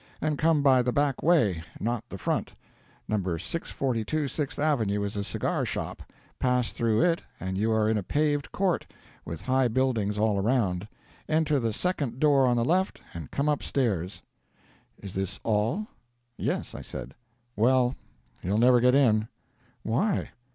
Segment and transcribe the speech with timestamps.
[0.19, 2.55] And come by the back way, not the front.
[3.07, 3.17] No.
[3.37, 6.01] 642 Sixth Avenue is a cigar shop;
[6.39, 8.87] pass through it and you are in a paved court,
[9.25, 10.87] with high buildings all around;
[11.29, 14.23] enter the second door on the left, and come up stairs."
[14.99, 15.85] "Is this all?"
[16.35, 17.13] "Yes," I said.
[17.55, 17.93] "Well,
[18.41, 19.27] you'll never get in"
[19.83, 20.31] "Why?"